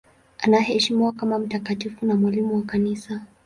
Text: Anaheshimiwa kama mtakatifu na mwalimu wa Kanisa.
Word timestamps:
Anaheshimiwa 0.39 1.11
kama 1.11 1.39
mtakatifu 1.39 2.05
na 2.05 2.15
mwalimu 2.15 2.55
wa 2.55 2.61
Kanisa. 2.61 3.21